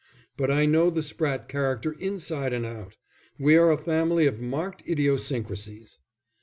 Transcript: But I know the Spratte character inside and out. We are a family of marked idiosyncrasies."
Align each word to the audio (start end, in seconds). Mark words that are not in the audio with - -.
But 0.35 0.49
I 0.49 0.65
know 0.65 0.89
the 0.89 1.01
Spratte 1.03 1.47
character 1.47 1.91
inside 1.93 2.53
and 2.53 2.65
out. 2.65 2.97
We 3.37 3.55
are 3.55 3.71
a 3.71 3.77
family 3.77 4.25
of 4.25 4.41
marked 4.41 4.81
idiosyncrasies." 4.89 5.99